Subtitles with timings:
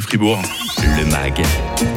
[0.00, 0.59] Fribourg.
[1.22, 1.42] MAG,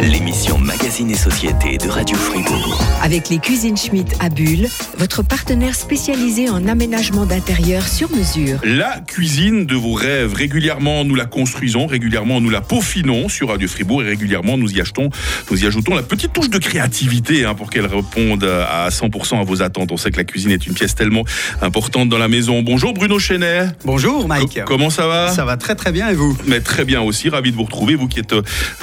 [0.01, 2.81] l'émission Magazine et Société de Radio Fribourg.
[3.02, 8.59] Avec les cuisines Schmitt à Bulle, votre partenaire spécialisé en aménagement d'intérieur sur mesure.
[8.65, 10.33] La cuisine de vos rêves.
[10.33, 14.81] Régulièrement, nous la construisons, régulièrement, nous la peaufinons sur Radio Fribourg et régulièrement, nous y
[14.81, 15.10] achetons,
[15.49, 19.43] nous y ajoutons la petite touche de créativité hein, pour qu'elle réponde à 100% à
[19.43, 19.91] vos attentes.
[19.93, 21.23] On sait que la cuisine est une pièce tellement
[21.61, 22.61] importante dans la maison.
[22.61, 23.67] Bonjour Bruno Chenet.
[23.85, 24.55] Bonjour Mike.
[24.55, 25.29] Co- comment ça va?
[25.29, 26.37] Ça va très très bien et vous?
[26.45, 28.33] Mais très bien aussi, ravi de vous retrouver, vous qui êtes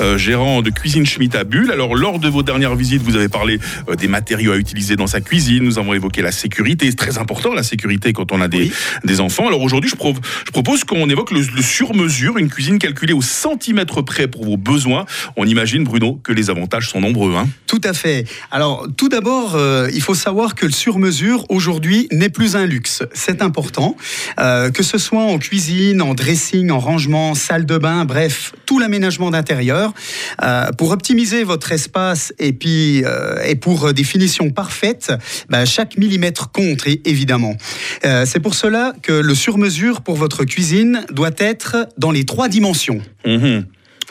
[0.01, 1.73] euh, gérant de cuisine Schmitt à Bulle.
[1.73, 5.09] Alors, lors de vos dernières visites, vous avez parlé euh, des matériaux à utiliser dans
[5.09, 5.65] sa cuisine.
[5.65, 6.89] Nous avons évoqué la sécurité.
[6.89, 8.73] C'est très important, la sécurité, quand on a des, Oui.
[9.05, 9.49] des enfants.
[9.49, 10.15] Alors, aujourd'hui, je, pro-
[10.47, 14.57] je propose qu'on évoque le, le sur-mesure, une cuisine calculée au centimètre près pour vos
[14.57, 15.05] besoins.
[15.37, 17.35] On imagine, Bruno, que les avantages sont nombreux.
[17.35, 17.49] Hein.
[17.67, 18.25] Tout à fait.
[18.53, 23.03] Alors tout d'abord, euh, il faut savoir que le sur-mesure aujourd'hui n'est plus un luxe.
[23.15, 23.97] C'est important.
[24.39, 28.79] Euh, que ce soit en cuisine, en dressing, en rangement, salle de bain, bref, tout
[28.79, 29.93] l'aménagement d'intérieur.
[30.43, 35.13] Euh, pour optimiser votre espace et puis euh, pour des finitions parfaites,
[35.49, 37.57] bah, chaque millimètre compte évidemment.
[38.05, 42.49] Euh, C'est pour cela que le sur-mesure pour votre cuisine doit être dans les trois
[42.49, 43.01] dimensions.
[43.27, 43.65] Mhm.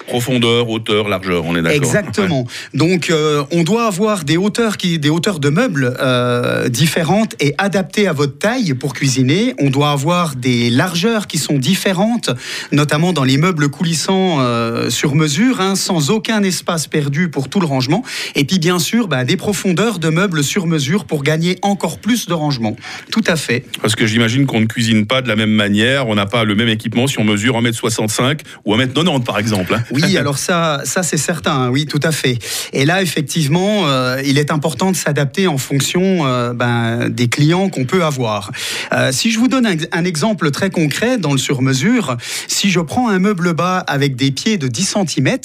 [0.09, 1.77] Profondeur, hauteur, largeur, on est d'accord.
[1.77, 2.47] Exactement.
[2.73, 7.53] Donc, euh, on doit avoir des hauteurs qui, des hauteurs de meubles euh, différentes et
[7.59, 9.53] adaptées à votre taille pour cuisiner.
[9.59, 12.31] On doit avoir des largeurs qui sont différentes,
[12.71, 17.59] notamment dans les meubles coulissants euh, sur mesure, hein, sans aucun espace perdu pour tout
[17.59, 18.03] le rangement.
[18.35, 22.25] Et puis, bien sûr, bah, des profondeurs de meubles sur mesure pour gagner encore plus
[22.25, 22.75] de rangement.
[23.11, 23.63] Tout à fait.
[23.83, 26.55] Parce que j'imagine qu'on ne cuisine pas de la même manière, on n'a pas le
[26.55, 29.75] même équipement si on mesure 1m65 ou 1m90 par exemple.
[29.75, 29.83] hein.
[29.91, 32.37] Oui, alors ça, ça c'est certain, hein, oui, tout à fait.
[32.73, 37.69] Et là, effectivement, euh, il est important de s'adapter en fonction euh, ben, des clients
[37.69, 38.51] qu'on peut avoir.
[38.93, 42.79] Euh, si je vous donne un, un exemple très concret dans le sur-mesure, si je
[42.79, 45.37] prends un meuble bas avec des pieds de 10 cm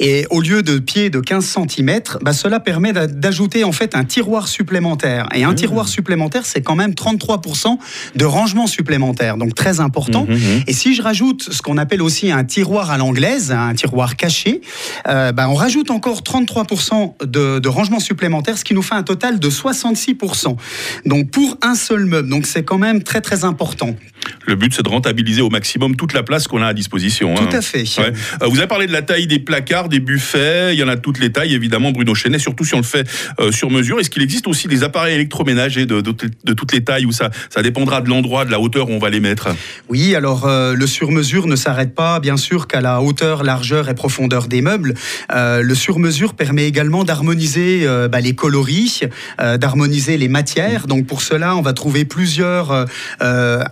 [0.00, 3.94] et au lieu de pieds de 15 cm, ben, cela permet d'a- d'ajouter en fait
[3.94, 5.28] un tiroir supplémentaire.
[5.34, 7.78] Et un tiroir supplémentaire, c'est quand même 33%
[8.16, 10.26] de rangement supplémentaire, donc très important.
[10.28, 10.62] Mhm, mhm.
[10.66, 14.60] Et si je rajoute ce qu'on appelle aussi un tiroir à l'anglaise, un tiroir caché,
[15.06, 19.02] euh, ben, on rajoute encore 33% de, de rangement supplémentaire, ce qui nous fait un
[19.02, 20.56] total de 66%.
[21.06, 23.94] Donc pour un seul meuble, donc c'est quand même très très important.
[24.48, 27.34] Le but, c'est de rentabiliser au maximum toute la place qu'on a à disposition.
[27.36, 27.46] hein.
[27.50, 27.84] Tout à fait.
[27.98, 28.12] Ouais.
[28.42, 30.74] Euh, vous avez parlé de la taille des placards, des buffets.
[30.74, 33.06] Il y en a toutes les tailles, évidemment, Bruno Chenet, surtout si on le fait
[33.40, 34.00] euh, sur mesure.
[34.00, 36.14] Est-ce qu'il existe aussi des appareils électroménagers de, de-
[36.44, 38.98] de toutes les tailles où ça, ça dépendra de l'endroit, de la hauteur où on
[38.98, 39.48] va les mettre?
[39.90, 43.94] Oui, alors euh, le sur-mesure ne s'arrête pas, bien sûr, qu'à la hauteur, largeur et
[43.94, 44.94] profondeur des meubles.
[45.30, 49.02] Euh, le sur-mesure permet également d'harmoniser bah, les coloris,
[49.38, 50.86] d'harmoniser les matières.
[50.86, 52.86] Donc pour cela, on va trouver plusieurs
[53.20, 53.62] euh,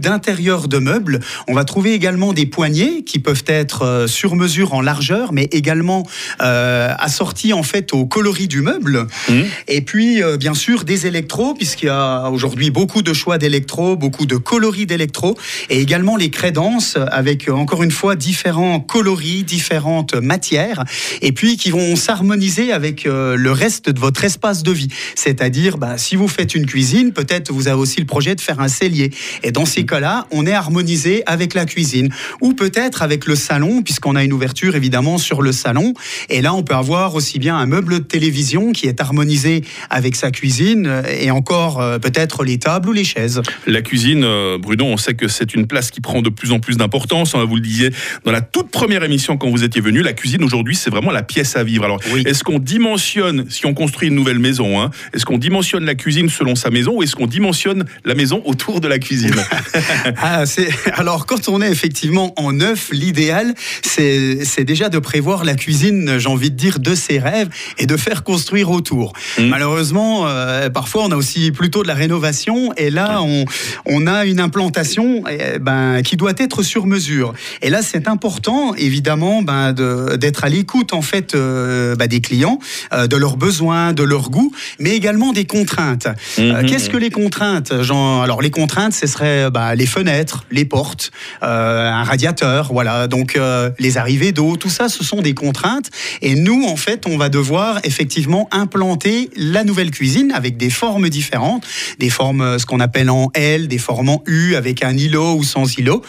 [0.00, 1.20] d'intérieur de meubles.
[1.46, 5.44] On va trouver également des poignées qui peuvent être euh, sur mesure en largeur, mais
[5.52, 6.06] également
[6.40, 9.06] euh, assortis en fait au coloris du meuble.
[9.28, 9.44] Mhm.
[9.68, 13.96] Et puis, euh, bien sûr, des électros, puisqu'il y a aujourd'hui beaucoup de choix d'électros,
[13.96, 15.36] beaucoup de coloris d'électros,
[15.70, 20.84] et également les crédences, avec, euh, encore une fois, différents coloris, différentes matières,
[21.22, 24.88] et puis qui vont s'harmoniser avec euh, le reste de votre espace de vie.
[25.14, 28.60] C'est-à-dire, bah, si vous faites une cuisine, peut-être vous avez aussi le projet de faire
[28.60, 29.10] un cellier.
[29.42, 32.10] Et dans ces cas-là, on est harmonisé avec la cuisine.
[32.40, 35.94] Ou peut-être avec le salon, puisqu'on a une ouverture évidemment sur le salon.
[36.28, 40.14] Et là, on peut avoir aussi bien un meuble de télévision qui est harmonisé avec
[40.14, 43.42] sa cuisine euh, et encore euh, peut-être les tables ou les chaises.
[43.66, 46.60] La cuisine, euh, Bruno, on sait que c'est une place qui prend de plus en
[46.60, 47.34] plus d'importance.
[47.34, 47.90] hein, Vous le disiez
[48.24, 50.02] dans la toute première émission quand vous étiez venu.
[50.02, 51.84] La cuisine aujourd'hui, c'est vraiment la pièce à vivre.
[51.84, 52.22] Alors, Oui.
[52.26, 56.28] est-ce qu'on dimensionne, si on construit une nouvelle maison, hein, est-ce qu'on dimensionne la cuisine
[56.28, 59.34] selon sa maison ou est-ce qu'on dimensionne la maison autour de la cuisine?
[60.20, 65.54] Ah, c'est- alors, quand on est effectivement en neuf, l'idéal, c'est déjà de prévoir la
[65.54, 69.12] cuisine, j'ai envie de dire, de ses rêves et de faire construire autour.
[69.38, 69.46] Mm.
[69.46, 73.44] Malheureusement, euh, parfois, on a aussi plutôt de la rénovation et là, on,
[73.86, 77.32] on a une implantation eh ben, qui doit être sur mesure.
[77.62, 82.58] Et là, c'est important, évidemment, ben, d'être à l'écoute, en fait, euh, ben, des clients,
[82.92, 86.08] euh, de leurs besoins, de leurs goûts, mais également des contraintes.
[86.38, 86.66] Mhm.
[86.66, 91.10] Qu'est-ce que les contraintes Alors, les contraintes, ce serait bah, les fenêtres, les portes,
[91.42, 93.08] euh, un radiateur, voilà.
[93.08, 95.90] Donc, euh, les arrivées d'eau, tout ça, ce sont des contraintes.
[96.22, 101.08] Et nous, en fait, on va devoir effectivement implanter la nouvelle cuisine avec des formes
[101.08, 101.66] différentes,
[101.98, 105.34] des formes, euh, ce qu'on appelle en L, des formes en U, avec un îlot
[105.34, 106.04] ou sans îlot,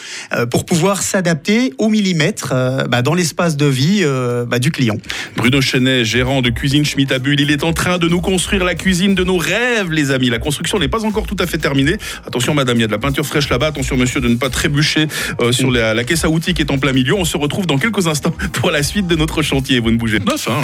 [0.52, 2.54] pour pouvoir s'adapter au millimètre
[2.88, 4.06] bah, dans l'espace de vie
[4.48, 4.98] bah, du client.
[5.36, 8.76] Bruno Chenet, gérant de Cuisine Schmitt à il est en train de nous construire la
[8.76, 10.30] cuisine de nos rêves, les amis.
[10.30, 11.98] La construction n'est pas encore tout à fait terminée.
[12.26, 15.08] Attention, madame, il y a de la peinture fraîche Attention, monsieur, de ne pas trébucher
[15.42, 17.14] euh, sur la, caisse à outils qui est en plein milieu.
[17.14, 19.80] On se retrouve dans quelques instants pour la suite de notre chantier.
[19.80, 20.36] Vous ne bougez pas.
[20.48, 20.62] Hein.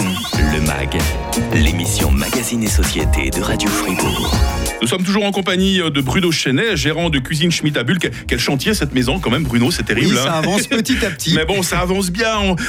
[0.52, 0.98] Le MAG,
[1.54, 4.34] l'émission Magazine et Société de Radio Fribourg.
[4.86, 7.98] Nous sommes toujours en compagnie de Bruno Chenet, gérant de Cuisine Schmitt à Bulle.
[8.28, 10.12] Quel, chantier cette maison, quand même, Bruno, c'est terrible.
[10.12, 10.26] Oui, hein.
[10.26, 11.34] ça avance petit à petit.
[11.36, 12.28] Mais bon, ça avance bien.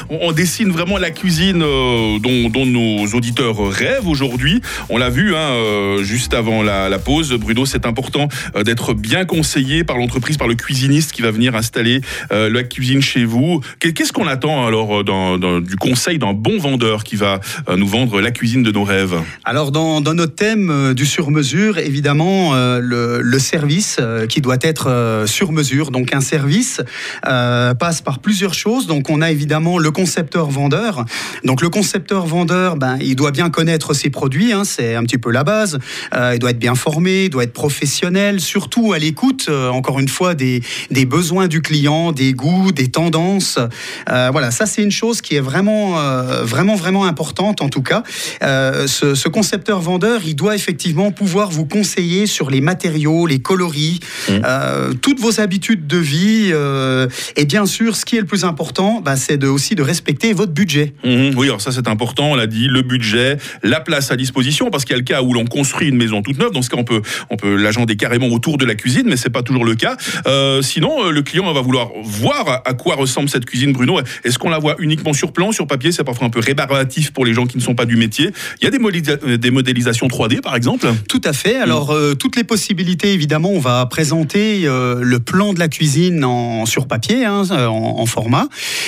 [0.09, 4.61] On, dessine vraiment la cuisine euh, dont, dont nos auditeurs rêvent aujourd'hui.
[4.89, 7.31] On l'a vu hein, euh, juste avant la, la pause.
[7.33, 11.53] Bruno, c'est important euh, d'être bien conseillé par l'entreprise, par le cuisiniste qui va venir
[11.55, 13.61] installer euh, la cuisine chez vous.
[13.79, 17.41] Qu'est- Qu'est-ce qu'on attend alors euh, dans- dans- du conseil d'un bon vendeur qui va
[17.69, 19.21] euh, nous vendre la cuisine de nos rêves?
[19.45, 24.57] Alors dans, dans notre thème euh, du sur-mesure, évidemment, euh, le, service euh, qui doit
[24.61, 25.91] être euh, sur mesure.
[25.91, 26.81] Donc un service
[27.23, 28.87] passe par plusieurs choses.
[28.87, 31.05] Donc on a évidemment le concepteur-vendeur.
[31.43, 35.31] Donc le concepteur-vendeur, ben, il doit bien connaître ses produits, hein, c'est un petit peu
[35.31, 35.79] la base.
[36.13, 40.35] Il doit être bien formé, il doit être professionnel, surtout à l'écoute, encore une fois,
[40.35, 43.59] des, des besoins du client, des goûts, des tendances.
[44.07, 45.95] Voilà, ça c'est une chose qui est vraiment,
[46.43, 48.03] vraiment, vraiment importante en tout cas.
[48.41, 51.96] Ce, ce concepteur-vendeur, il doit effectivement pouvoir vous conseiller
[52.27, 53.99] sur les matériaux, les coloris,
[54.29, 56.49] euh, toutes vos habitudes de vie.
[56.53, 59.81] euh, et bien sûr, ce qui est le plus important, bah, c'est de, aussi de
[59.81, 60.93] respecter votre budget.
[61.03, 64.69] Mhm, Oui, alors ça c'est important, on l'a dit, le budget, la place à disposition,
[64.69, 66.69] parce qu'il y a le cas où l'on construit une maison toute neuve, dans ce
[66.69, 67.01] cas on peut,
[67.31, 69.97] on peut l'agender carrément autour de la cuisine, mais c'est pas toujours le cas.
[70.27, 73.99] Euh, sinon, le client va vouloir voir à- quoi ressemble cette cuisine, Bruno.
[74.23, 75.91] Est-ce qu'on la voit uniquement sur plan, sur papier?
[75.91, 78.29] C'est parfois un peu rébarbatif pour les gens qui ne sont pas du métier.
[78.61, 80.87] Il y a des modélisations 3D par exemple?
[81.09, 81.55] Tout à fait.
[81.57, 86.23] Alors, euh, toutes les possibilités, évidemment, on va présenter euh, le plan de la cuisine
[86.23, 88.47] en, sur papier, hein, en, en format.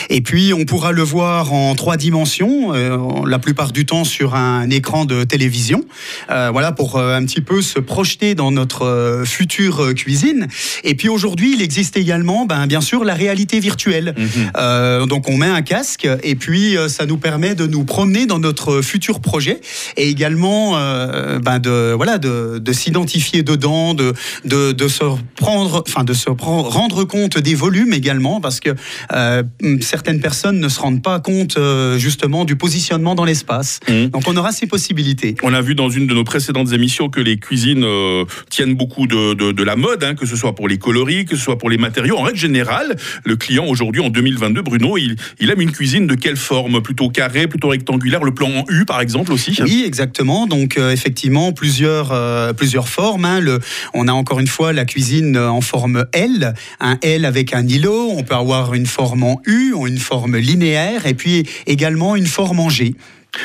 [0.09, 4.35] Et puis, on pourra le voir en trois dimensions, euh, la plupart du temps sur
[4.35, 5.83] un écran de télévision.
[6.29, 10.47] Voilà, pour un petit peu se projeter dans notre future cuisine.
[10.83, 14.15] Et puis, aujourd'hui, il existe également, ben, bien sûr, la réalité virtuelle.
[14.57, 18.39] Euh, donc, on met un casque et puis, ça nous permet de nous promener dans
[18.39, 19.61] notre futur projet
[19.97, 20.73] et également
[21.39, 24.13] ben de voilà de, de s'identifier dedans, de,
[24.45, 25.03] de de se
[25.35, 28.69] prendre, enfin de se prendre, rendre compte des volumes également parce que
[29.13, 29.43] euh,
[29.81, 33.79] certaines personnes ne se rendent pas compte euh, justement du positionnement dans l'espace.
[33.89, 34.07] Mhm.
[34.07, 35.35] Donc on aura ces possibilités.
[35.43, 39.07] On a vu dans une de nos précédentes émissions que les cuisines euh, tiennent beaucoup
[39.07, 41.57] de, de, de la mode, hein, que ce soit pour les coloris, que ce soit
[41.57, 42.17] pour les matériaux.
[42.17, 42.95] En règle générale,
[43.25, 46.81] le client aujourd'hui, en 2022, Bruno, il, il aime une cuisine de quelle forme?
[46.81, 49.57] Plutôt carré, plutôt rectangulaire Le plan en U, par exemple, aussi?
[49.61, 50.47] Oui, exactement.
[50.47, 52.13] Donc effectivement, plusieurs
[52.69, 53.25] plusieurs formes.
[53.25, 53.39] hein.
[53.95, 57.67] On a encore une fois la cuisine euh, en forme L, un L avec un
[57.67, 58.11] îlot.
[58.15, 62.59] On peut avoir une forme en U, une forme linéaire, et puis également une forme
[62.59, 62.93] en G.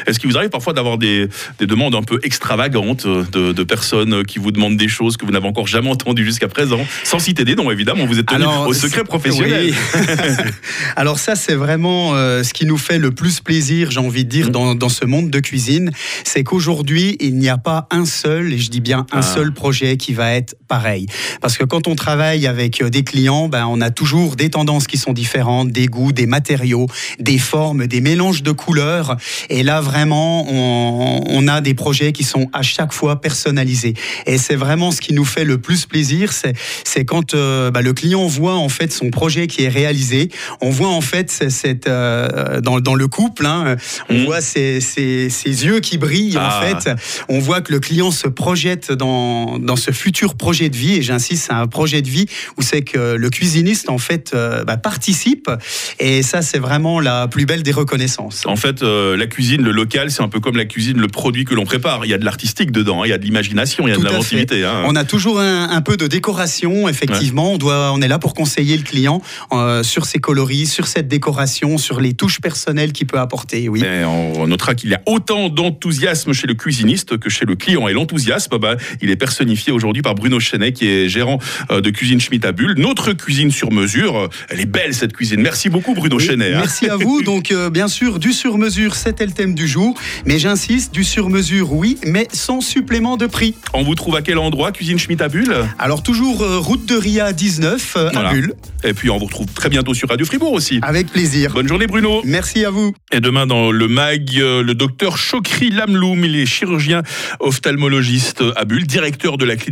[0.07, 1.29] Est-ce qu'il vous arrive parfois d'avoir des,
[1.59, 5.27] des demandes un peu extravagantes euh, de, de personnes qui vous demandent des choses que
[5.27, 8.45] vous n'avez encore jamais entendues jusqu'à présent Sans citer des noms, évidemment, vous êtes tenu
[8.67, 9.73] au secret professionnel.
[9.95, 10.05] oui.
[10.97, 14.31] Alors ça, c'est vraiment euh, ce qui nous fait le plus plaisir, j'ai envie de
[14.31, 15.91] dire, dans, dans ce monde de cuisine,
[16.25, 19.23] c'est qu'aujourd'hui, il n'y a pas un seul, et je dis bien un Ah.
[19.23, 21.07] seul projet qui va être pareil.
[21.41, 24.87] Parce que quand on travaille avec euh, des clients, ben, on a toujours des tendances
[24.87, 26.87] qui sont différentes, des goûts, des matériaux,
[27.19, 29.17] des formes, des mélanges de couleurs.
[29.51, 33.95] Et là, vraiment, on, on a des projets qui sont à chaque fois personnalisés.
[34.27, 37.93] Et c'est vraiment ce qui nous fait le plus plaisir, c'est quand euh, bah, le
[37.93, 40.31] client voit en fait son projet qui est réalisé,
[40.61, 43.77] on voit en fait cette, euh, dans, dans le couple, hein,
[44.09, 44.25] on Mhm.
[44.25, 46.59] voit ses, ses- ses yeux qui brillent Ah.
[46.59, 46.91] en fait,
[47.29, 51.03] on voit que le client se projette dans, dans ce futur projet de vie, et
[51.03, 52.27] j'insiste, c'est un projet de vie
[52.57, 55.51] où c'est que le cuisiniste en fait euh, bah, participe,
[55.99, 58.45] et ça c'est vraiment la plus belle des reconnaissances.
[58.47, 61.55] En fait, la cuisine, le local, c'est un peu comme la cuisine, le produit que
[61.55, 62.05] l'on prépare.
[62.05, 63.97] Il y a de l'artistique dedans, hein, il y a de l'imagination, il y a
[63.97, 64.65] Tout de l'inventivité.
[64.65, 64.83] hein.
[64.87, 67.53] On a toujours un, un peu de décoration, effectivement.
[67.53, 71.09] On, doit, on est là pour conseiller le client euh, sur ses coloris, sur cette
[71.09, 73.69] décoration, sur les touches personnelles qu'il peut apporter.
[73.69, 73.81] Oui.
[73.83, 77.89] Mais on notera qu'il y a autant d'enthousiasme chez le cuisiniste que chez le client.
[77.89, 81.39] Et l'enthousiasme, bah, il est personnifié aujourd'hui par Bruno Chenet, qui est gérant
[81.71, 82.75] euh, de Cuisine Schmitt à Bulle.
[82.79, 84.17] Notre cuisine sur mesure.
[84.17, 85.41] Euh, Elle est belle, cette cuisine.
[85.41, 86.55] Merci beaucoup, Bruno Oui, Chenet.
[86.55, 86.59] hein.
[86.61, 87.23] Merci à vous.
[87.23, 89.95] Donc, euh, bien sûr, du sur-mesure, c'était le thème du jour.
[90.27, 93.55] Mais j'insiste, du sur-mesure, oui, mais sans supplément de prix.
[93.73, 95.55] On vous trouve à quel endroit, Cuisine Schmitt à Bulle?
[95.79, 98.29] Alors, toujours euh, route de Ria 19 euh, Voilà.
[98.29, 98.55] à Bulle.
[98.85, 100.79] Et puis, on vous retrouve très bientôt sur Radio Fribourg aussi.
[100.83, 101.53] Avec plaisir.
[101.53, 102.21] Bonne journée, Bruno.
[102.25, 102.93] Merci à vous.
[103.13, 107.03] Et demain, dans le MAG, euh, le docteur Chokri Lamloum, il est chirurgien
[107.41, 109.65] ophtalmologiste à Bulle, directeur de la clinique